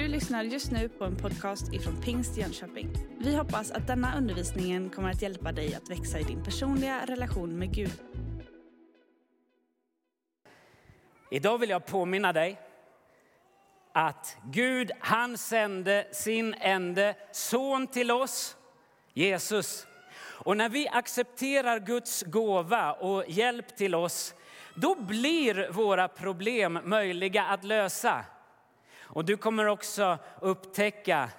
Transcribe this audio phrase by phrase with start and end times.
[0.00, 2.90] Du lyssnar just nu på en podcast ifrån Pingst Jönköping.
[3.18, 7.58] Vi hoppas att denna undervisning kommer att hjälpa dig att växa i din personliga relation
[7.58, 7.92] med Gud.
[11.30, 12.60] Idag vill jag påminna dig
[13.92, 18.56] att Gud, han sände sin enda son till oss,
[19.12, 19.86] Jesus.
[20.20, 24.34] Och när vi accepterar Guds gåva och hjälp till oss,
[24.74, 28.24] då blir våra problem möjliga att lösa.
[29.12, 31.30] Och du kommer också upptäcka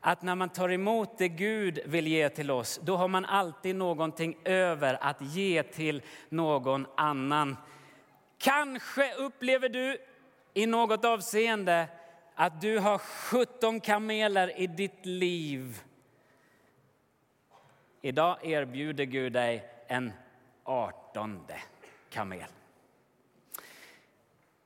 [0.00, 3.76] att när man tar emot det Gud vill ge till oss, då har man alltid
[3.76, 7.56] någonting över att ge till någon annan.
[8.38, 9.98] Kanske upplever du
[10.54, 11.88] i något avseende
[12.34, 15.82] att du har 17 kameler i ditt liv.
[18.02, 20.12] Idag erbjuder Gud dig en
[20.64, 21.60] artonde
[22.10, 22.57] kamel.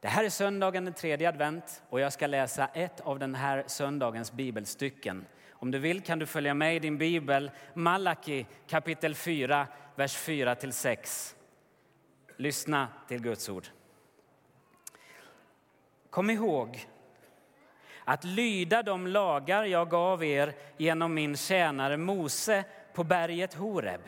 [0.03, 3.65] Det här är söndagen den tredje advent och jag ska läsa ett av den här
[3.67, 5.27] söndagens bibelstycken.
[5.51, 10.55] Om du vill kan du följa med i din bibel, Malaki kapitel 4, vers 4
[10.55, 11.37] till 6.
[12.37, 13.67] Lyssna till Guds ord.
[16.11, 16.89] Kom ihåg
[18.05, 24.01] att lyda de lagar jag gav er genom min tjänare Mose på berget Horeb.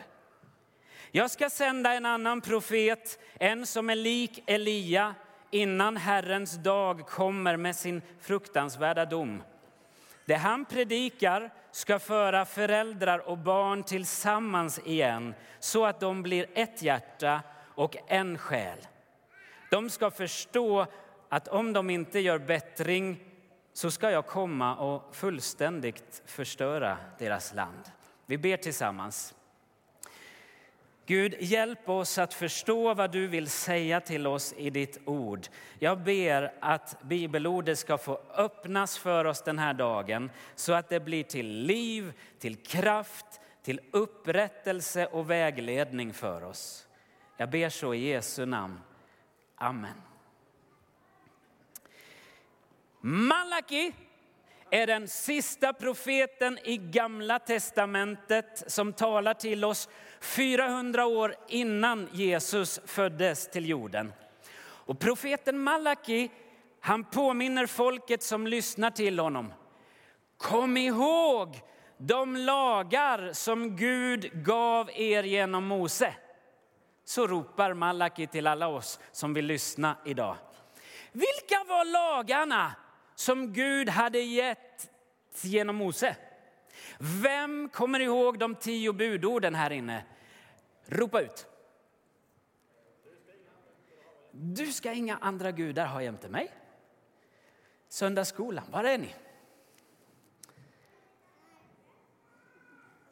[1.11, 5.15] Jag ska sända en annan profet, en som är lik Elia
[5.55, 9.43] innan Herrens dag kommer med sin fruktansvärda dom.
[10.25, 16.81] Det han predikar ska föra föräldrar och barn tillsammans igen så att de blir ett
[16.81, 17.41] hjärta
[17.75, 18.77] och en själ.
[19.71, 20.85] De ska förstå
[21.29, 23.19] att om de inte gör bättring
[23.73, 27.91] så ska jag komma och fullständigt förstöra deras land.
[28.25, 29.35] Vi ber tillsammans.
[31.07, 35.47] Gud, hjälp oss att förstå vad du vill säga till oss i ditt ord.
[35.79, 40.99] Jag ber att bibelordet ska få öppnas för oss den här dagen så att det
[40.99, 43.25] blir till liv, till kraft,
[43.63, 46.87] till upprättelse och vägledning för oss.
[47.37, 48.81] Jag ber så i Jesu namn.
[49.55, 50.01] Amen.
[53.01, 53.93] Malaki
[54.69, 59.89] är den sista profeten i Gamla testamentet som talar till oss
[60.25, 64.13] 400 år innan Jesus föddes till jorden.
[64.61, 66.29] Och profeten Malaki
[66.79, 69.53] han påminner folket som lyssnar till honom.
[70.37, 71.61] Kom ihåg
[71.97, 76.13] de lagar som Gud gav er genom Mose.
[77.05, 80.35] Så ropar Malaki till alla oss som vill lyssna idag.
[81.11, 82.75] Vilka var lagarna
[83.15, 84.89] som Gud hade gett
[85.41, 86.15] genom Mose.
[86.97, 90.03] Vem kommer ihåg de tio budorden här inne?
[90.85, 91.47] Ropa ut.
[94.31, 96.51] Du ska inga andra gudar ha jämte mig.
[97.87, 99.15] Söndagsskolan, var är ni?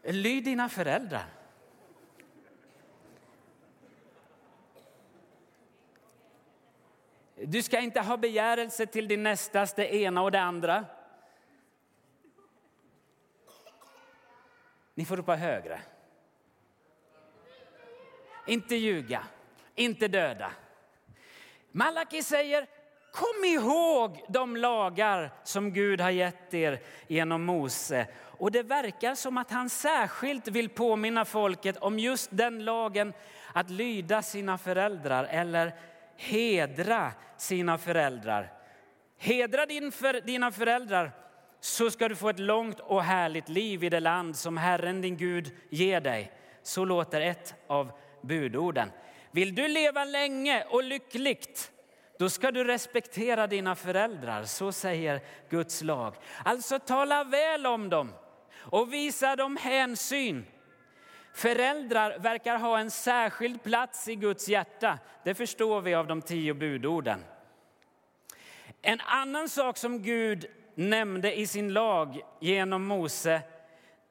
[0.03, 1.25] Lyd dina föräldrar.
[7.35, 10.85] Du ska inte ha begärelse till din nästas, det ena och det andra.
[14.93, 15.81] Ni får ropa högre.
[18.45, 19.23] Inte ljuga,
[19.75, 20.51] inte döda.
[21.71, 22.67] Malaki säger,
[23.11, 28.07] kom ihåg de lagar som Gud har gett er genom Mose.
[28.37, 33.13] Och det verkar som att han särskilt vill påminna folket om just den lagen
[33.53, 35.73] att lyda sina föräldrar eller
[36.17, 38.53] hedra sina föräldrar.
[39.17, 41.11] Hedra din för, dina föräldrar
[41.59, 45.17] så ska du få ett långt och härligt liv i det land som Herren din
[45.17, 46.31] Gud ger dig.
[46.63, 47.91] Så låter ett av
[48.23, 48.91] budorden.
[49.31, 51.73] Vill du leva länge och lyckligt
[52.23, 56.15] då ska du respektera dina föräldrar, så säger Guds lag.
[56.45, 58.13] Alltså tala väl om dem
[58.57, 60.45] och visa dem hänsyn.
[61.33, 64.99] Föräldrar verkar ha en särskild plats i Guds hjärta.
[65.23, 67.23] Det förstår vi av de tio budorden.
[68.81, 70.45] En annan sak som Gud
[70.75, 73.41] nämnde i sin lag genom Mose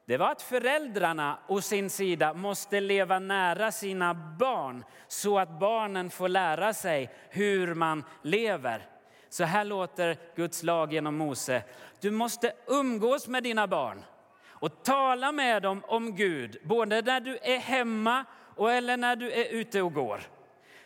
[0.05, 6.09] det var att föräldrarna å sin sida måste leva nära sina barn så att barnen
[6.09, 8.85] får lära sig hur man lever.
[9.29, 11.63] Så här låter Guds lag genom Mose.
[12.01, 14.03] Du måste umgås med dina barn
[14.47, 18.25] och tala med dem om Gud, både när du är hemma
[18.55, 20.21] och eller när du är ute och går.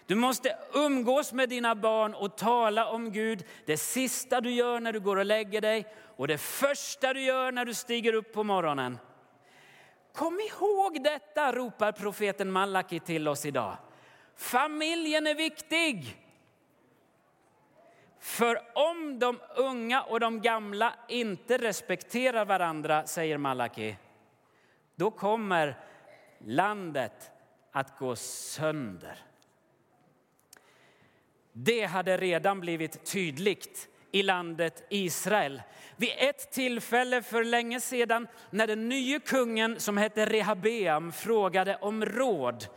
[0.07, 4.94] Du måste umgås med dina barn och tala om Gud det sista du gör när
[4.94, 8.44] du går och lägger dig och det första du gör när du stiger upp på
[8.44, 9.00] morgonen.
[10.13, 13.77] Kom ihåg detta, ropar profeten Malaki till oss idag.
[14.36, 16.18] Familjen är viktig.
[18.19, 23.95] För om de unga och de gamla inte respekterar varandra, säger Malaki,
[24.95, 25.77] då kommer
[26.39, 27.31] landet
[27.71, 29.24] att gå sönder.
[31.59, 35.62] Det hade redan blivit tydligt i landet Israel.
[35.95, 42.06] Vid ett tillfälle för länge sedan när den nye kungen som hette Rehabeam frågade om
[42.06, 42.68] råd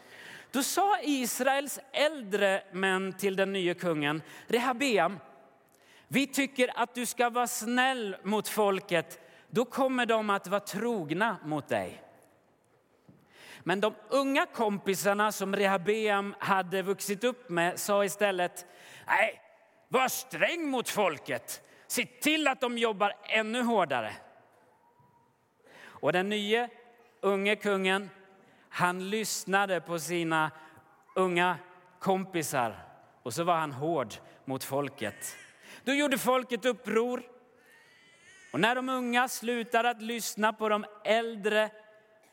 [0.53, 5.19] då sa Israels äldre män till den nye kungen Rehabeam,
[6.09, 11.37] vi tycker att du ska vara snäll mot folket, då kommer de att vara trogna
[11.45, 12.03] mot dig.
[13.65, 18.67] Men de unga kompisarna som Rehabeam hade vuxit upp med sa istället,
[19.07, 19.41] nej,
[19.89, 21.63] var sträng mot folket.
[21.87, 24.13] Se till att de jobbar ännu hårdare.
[25.83, 26.69] Och den nye,
[27.21, 28.11] unge kungen,
[28.69, 30.51] han lyssnade på sina
[31.15, 31.57] unga
[31.99, 32.77] kompisar
[33.23, 34.15] och så var han hård
[34.45, 35.37] mot folket.
[35.85, 37.23] Då gjorde folket uppror.
[38.53, 41.71] Och när de unga slutade att lyssna på de äldre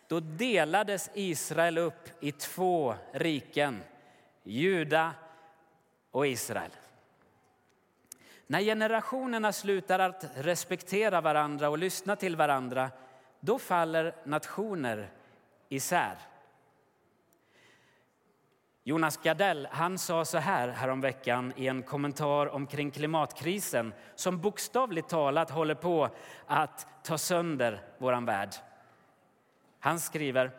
[0.07, 3.83] då delades Israel upp i två riken,
[4.43, 5.13] Juda
[6.11, 6.71] och Israel.
[8.47, 12.91] När generationerna slutar att respektera varandra och lyssna till varandra
[13.39, 15.09] då faller nationer
[15.69, 16.17] isär.
[18.83, 25.49] Jonas Gardell han sa så här häromveckan i en kommentar omkring klimatkrisen som bokstavligt talat
[25.49, 26.09] håller på
[26.45, 28.49] att ta sönder vår värld.
[29.87, 30.51] Han skriver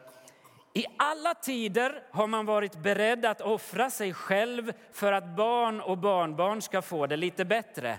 [0.73, 5.99] i alla tider har man varit beredd att offra sig själv för att barn och
[5.99, 7.99] barnbarn ska få det lite bättre.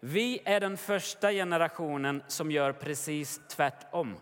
[0.00, 4.16] Vi är den första generationen som gör precis tvärtom.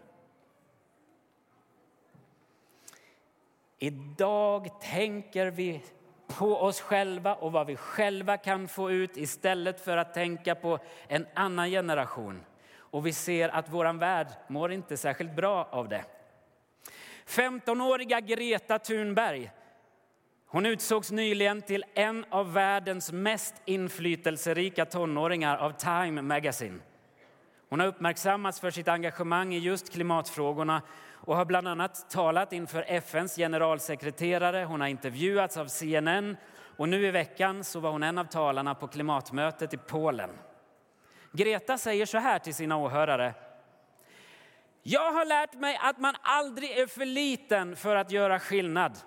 [3.79, 5.83] Idag tänker vi
[6.27, 10.79] på oss själva och vad vi själva kan få ut istället för att tänka på
[11.09, 12.45] en annan generation.
[12.91, 16.05] Och vi ser att vår värld mår inte särskilt bra av det.
[17.27, 19.51] 15-åriga Greta Thunberg
[20.53, 26.79] hon utsågs nyligen till en av världens mest inflytelserika tonåringar av Time Magazine.
[27.69, 30.83] Hon har uppmärksammats för sitt engagemang i just klimatfrågorna
[31.13, 34.65] och har bland annat talat inför FNs generalsekreterare.
[34.65, 36.37] Hon har intervjuats av CNN
[36.77, 40.31] och nu i veckan så var hon en av talarna på klimatmötet i Polen.
[41.33, 43.35] Greta säger så här till sina åhörare.
[44.83, 48.99] Jag har lärt mig att man aldrig är för liten för att göra skillnad.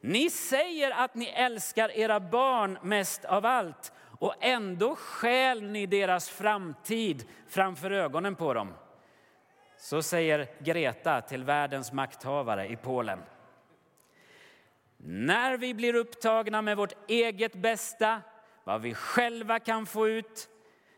[0.00, 6.30] Ni säger att ni älskar era barn mest av allt och ändå skäl ni deras
[6.30, 8.74] framtid framför ögonen på dem.
[9.76, 13.18] Så säger Greta till världens makthavare i Polen.
[14.96, 18.20] När vi blir upptagna med vårt eget bästa,
[18.64, 20.48] vad vi själva kan få ut,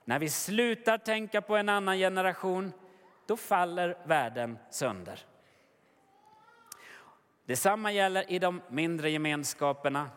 [0.06, 2.72] när vi slutar tänka på en annan generation,
[3.26, 5.20] då faller världen sönder.
[7.44, 10.10] Detsamma gäller i de mindre gemenskaperna,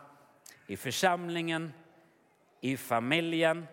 [0.66, 1.72] i församlingen,
[2.60, 3.66] i familjen.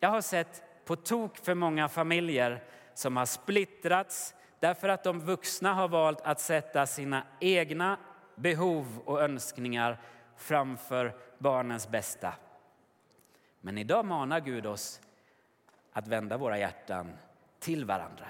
[0.00, 2.64] Jag har sett på tok för många familjer
[2.94, 7.98] som har splittrats därför att de vuxna har valt att sätta sina egna
[8.34, 9.98] behov och önskningar
[10.36, 12.34] framför barnens bästa.
[13.60, 15.00] Men idag manar Gud oss
[15.92, 17.16] att vända våra hjärtan
[17.58, 18.26] till varandra.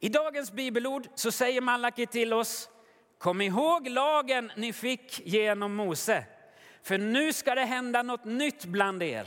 [0.00, 2.70] I dagens bibelord så säger Malaki till oss
[3.18, 6.24] Kom ihåg lagen ni fick genom Mose,
[6.82, 9.26] för nu ska det hända något nytt bland er.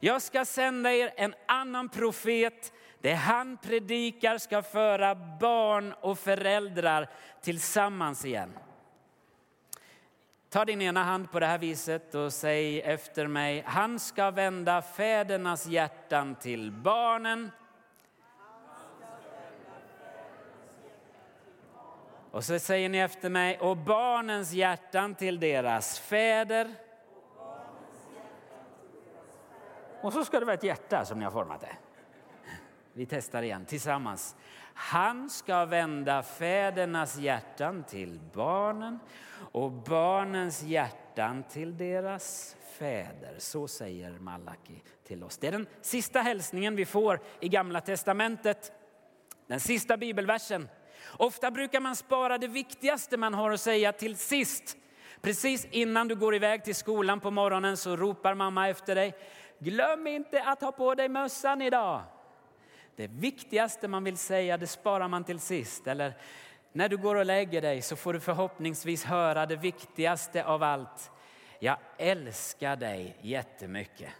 [0.00, 2.72] Jag ska sända er en annan profet.
[3.00, 7.10] Det han predikar ska föra barn och föräldrar
[7.42, 8.52] tillsammans igen.
[10.50, 13.62] Ta din ena hand på det här viset och säg efter mig.
[13.66, 17.50] Han ska vända fädernas hjärtan till barnen.
[22.30, 26.74] Och så säger ni efter mig, och barnens hjärtan till deras fäder.
[30.02, 31.76] Och så ska det vara ett hjärta som ni har format det.
[32.92, 34.36] Vi testar igen tillsammans.
[34.80, 38.98] Han ska vända fädernas hjärtan till barnen
[39.52, 43.34] och barnens hjärtan till deras fäder.
[43.38, 45.38] Så säger Malaki till oss.
[45.38, 48.72] Det är den sista hälsningen vi får i Gamla testamentet.
[49.46, 50.68] Den sista bibelversen.
[51.16, 54.76] Ofta brukar man spara det viktigaste man har att säga till sist.
[55.20, 59.14] Precis innan du går iväg till skolan på morgonen så ropar mamma efter dig.
[59.58, 62.02] Glöm inte att ha på dig mössan idag.
[62.98, 65.86] Det viktigaste man vill säga det sparar man till sist.
[65.86, 66.14] Eller
[66.72, 71.10] när du går och lägger dig så får du förhoppningsvis höra det viktigaste av allt.
[71.58, 74.12] jag älskar dig jättemycket.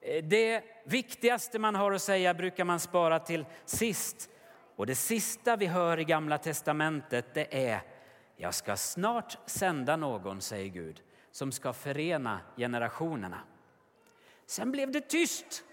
[0.00, 4.30] Eh, det viktigaste man har att säga brukar man spara till sist.
[4.76, 7.80] Och det sista vi hör i Gamla testamentet det är
[8.36, 13.40] jag ska snart sända någon, säger Gud, som ska förena generationerna.
[14.46, 15.64] Sen blev det tyst.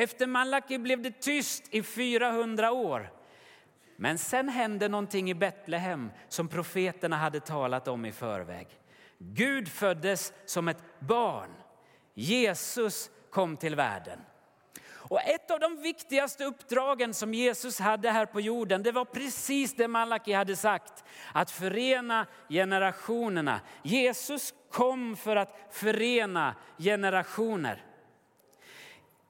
[0.00, 3.12] Efter Malaki blev det tyst i 400 år.
[3.96, 8.68] Men sen hände någonting i Betlehem som profeterna hade talat om i förväg.
[9.18, 11.50] Gud föddes som ett barn.
[12.14, 14.18] Jesus kom till världen.
[14.82, 19.74] Och ett av de viktigaste uppdragen som Jesus hade här på jorden, det var precis
[19.74, 23.60] det Malaki hade sagt, att förena generationerna.
[23.82, 27.89] Jesus kom för att förena generationer.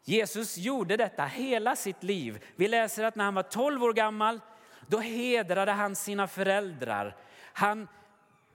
[0.04, 2.44] Jesus gjorde detta hela sitt liv.
[2.56, 4.40] Vi läser att när han var 12 år gammal,
[4.86, 7.16] då hedrade han sina föräldrar.
[7.52, 7.88] Han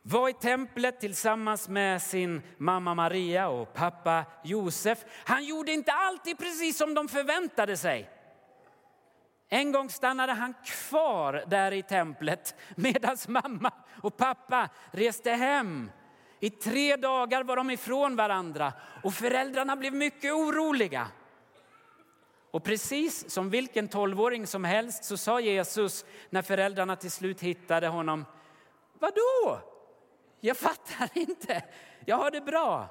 [0.02, 5.06] var i templet tillsammans med sin mamma Maria och pappa Josef.
[5.26, 8.10] Han gjorde inte alltid precis som de förväntade sig.
[9.50, 13.72] En gång stannade han kvar där i templet medan mamma
[14.02, 15.92] och pappa reste hem.
[16.40, 18.74] I tre dagar var de ifrån varandra
[19.04, 21.08] och föräldrarna blev mycket oroliga.
[22.56, 27.88] Och precis som vilken tolvåring som helst så sa Jesus när föräldrarna till slut hittade
[27.88, 28.26] honom.
[29.00, 29.60] Vadå?
[30.40, 31.64] Jag fattar inte.
[32.06, 32.88] Jag har det bra.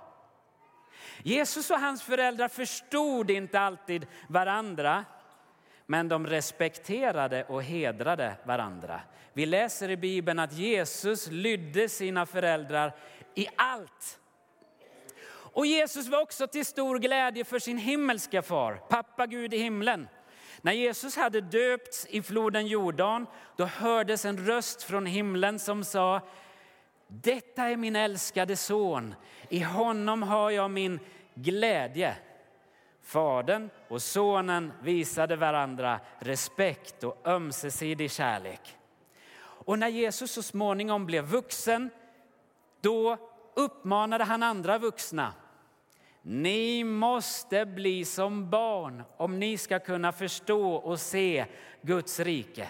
[1.22, 5.04] Jesus och hans föräldrar förstod inte alltid varandra
[5.86, 9.00] men de respekterade och hedrade varandra.
[9.32, 12.92] Vi läser i Bibeln att Jesus lydde sina föräldrar
[13.34, 14.18] i allt.
[15.54, 20.08] Och Jesus var också till stor glädje för sin himmelska far, pappa Gud i himlen.
[20.62, 26.20] När Jesus hade döpts i floden Jordan, då hördes en röst från himlen som sa
[27.08, 29.14] detta är min älskade son,
[29.48, 31.00] i honom har jag min
[31.34, 32.16] glädje.
[33.02, 38.76] Fadern och sonen visade varandra respekt och ömsesidig kärlek.
[39.40, 41.90] Och när Jesus så småningom blev vuxen,
[42.80, 43.16] då
[43.54, 45.32] uppmanade han andra vuxna.
[46.26, 51.46] Ni måste bli som barn om ni ska kunna förstå och se
[51.82, 52.68] Guds rike.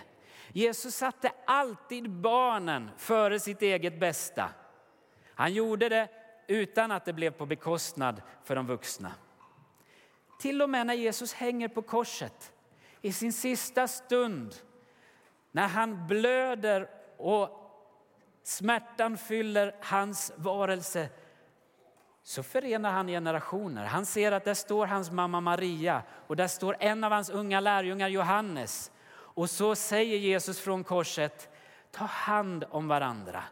[0.52, 4.48] Jesus satte alltid barnen före sitt eget bästa.
[5.34, 6.08] Han gjorde det
[6.46, 9.12] utan att det blev på bekostnad för de vuxna.
[10.40, 12.52] Till och med när Jesus hänger på korset
[13.00, 14.54] i sin sista stund,
[15.52, 17.70] när han blöder och
[18.42, 21.08] smärtan fyller hans varelse
[22.26, 23.84] så förenar han generationer.
[23.84, 27.60] Han ser att där står hans mamma Maria och där står en av hans unga
[27.60, 28.90] lärjungar Johannes.
[29.10, 31.48] Och så säger Jesus från korset,
[31.90, 33.44] ta hand om varandra.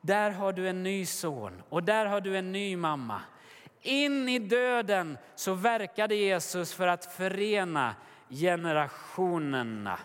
[0.00, 3.20] Där har du en ny son och där har du en ny mamma.
[3.80, 7.94] In i döden så verkade Jesus för att förena
[8.28, 9.98] generationerna.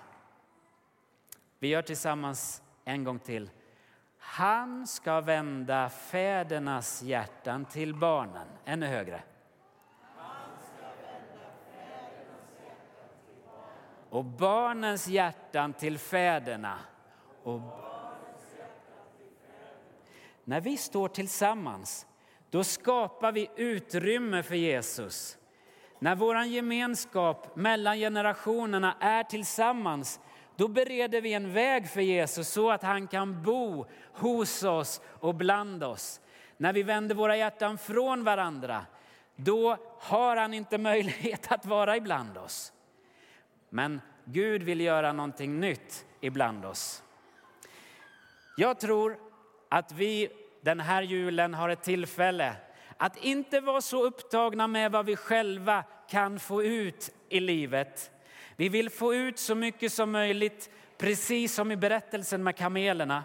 [1.60, 3.50] Vi gör tillsammans en gång till.
[4.32, 8.48] Han ska vända fädernas hjärtan till barnen.
[8.66, 9.24] Ännu högre.
[14.10, 16.80] och barnens hjärtan till fäderna.
[17.44, 17.62] Och...
[20.44, 22.08] När vi står tillsammans,
[22.50, 25.38] då skapar vi utrymme för Jesus.
[26.00, 30.20] När vår gemenskap mellan generationerna är tillsammans,
[30.60, 35.36] då bereder vi en väg för Jesus så att han kan bo hos oss och
[35.36, 36.22] bland oss.
[36.58, 38.86] När vi vänder våra hjärtan från varandra,
[39.36, 42.74] då har han inte möjlighet att vara ibland oss.
[43.70, 47.04] Men Gud vill göra någonting nytt ibland oss.
[48.58, 49.18] Jag tror
[49.70, 50.30] att vi
[50.62, 52.56] den här julen har ett tillfälle
[52.98, 58.12] att inte vara så upptagna med vad vi själva kan få ut i livet.
[58.60, 63.24] Vi vill få ut så mycket som möjligt, precis som i berättelsen med kamelerna.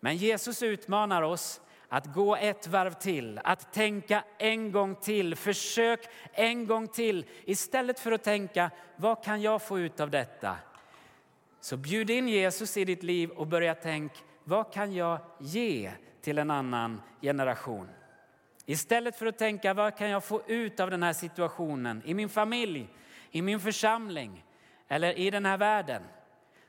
[0.00, 6.00] Men Jesus utmanar oss att gå ett varv till, att tänka en gång till, försök
[6.32, 7.24] en gång till.
[7.44, 10.56] Istället för att tänka, vad kan jag få ut av detta?
[11.60, 16.38] Så bjud in Jesus i ditt liv och börja tänka, vad kan jag ge till
[16.38, 17.88] en annan generation?
[18.66, 22.28] Istället för att tänka, vad kan jag få ut av den här situationen i min
[22.28, 22.88] familj,
[23.30, 24.44] i min församling
[24.88, 26.02] eller i den här världen?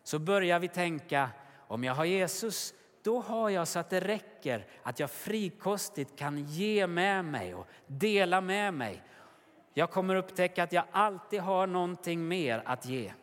[0.04, 1.30] Så börjar vi tänka,
[1.68, 6.38] om jag har Jesus då har jag så att det räcker att jag frikostigt kan
[6.38, 9.04] ge med mig och dela med mig.
[9.74, 13.14] Jag kommer upptäcka att jag alltid har någonting mer att ge.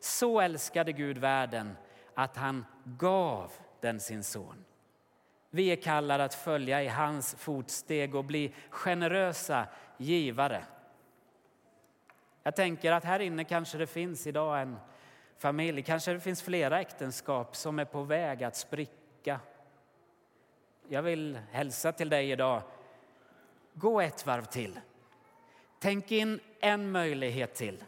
[0.00, 1.76] Så älskade Gud världen
[2.14, 4.64] att han gav den sin son.
[5.50, 10.64] Vi är kallade att följa i hans fotsteg och bli generösa givare.
[12.48, 14.76] Jag tänker att här inne kanske det finns idag en
[15.38, 19.40] familj, kanske det finns flera äktenskap som är på väg att spricka.
[20.88, 22.62] Jag vill hälsa till dig idag.
[23.74, 24.80] Gå ett varv till.
[25.78, 27.84] Tänk in en möjlighet till.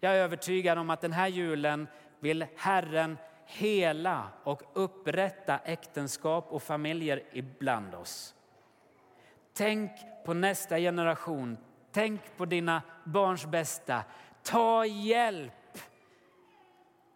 [0.00, 1.88] Jag är övertygad om att den här julen
[2.20, 8.34] vill Herren hela och upprätta äktenskap och familjer ibland oss.
[9.52, 9.90] Tänk
[10.24, 11.56] på nästa generation.
[11.92, 14.04] Tänk på dina barns bästa.
[14.42, 15.78] Ta hjälp.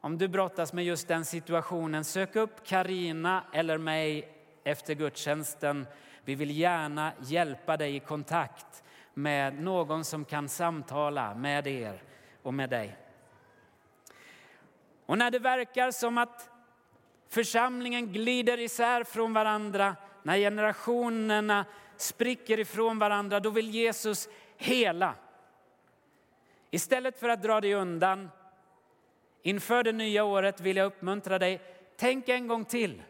[0.00, 4.28] Om du brottas med just den situationen, sök upp Karina eller mig
[4.64, 5.86] efter gudstjänsten.
[6.24, 12.02] Vi vill gärna hjälpa dig i kontakt med någon som kan samtala med er
[12.42, 12.96] och med dig.
[15.06, 16.50] Och när det verkar som att
[17.28, 21.64] församlingen glider isär från varandra, när generationerna
[21.96, 25.14] spricker ifrån varandra, då vill Jesus hela.
[26.70, 28.30] Istället för att dra dig undan
[29.42, 31.60] inför det nya året vill jag uppmuntra dig,
[31.96, 33.02] tänk en gång till.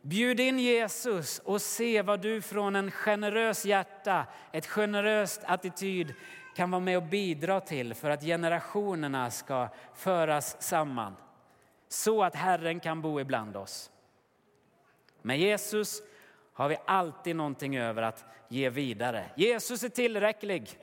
[0.00, 6.14] Bjud in Jesus och se vad du från en generös hjärta, ett generöst attityd
[6.56, 11.16] kan vara med och bidra till för att generationerna ska föras samman
[11.88, 13.90] så att Herren kan bo ibland oss.
[15.22, 16.02] Med Jesus
[16.54, 19.24] har vi alltid någonting över att ge vidare.
[19.36, 20.78] Jesus är tillräcklig.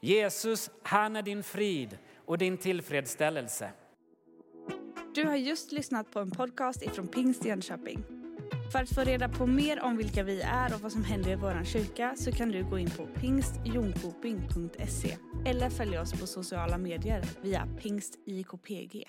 [0.00, 3.70] Jesus, han är din frid och din tillfredsställelse.
[5.14, 8.04] Du har just lyssnat på en podcast ifrån Pingst Jönköping.
[8.72, 11.34] För att få reda på mer om vilka vi är och vad som händer i
[11.34, 15.16] vår kyrka så kan du gå in på pingstjonkoping.se
[15.46, 19.04] eller följa oss på sociala medier via pingstjkpg.